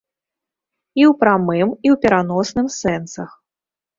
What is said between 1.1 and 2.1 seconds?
прамым, і ў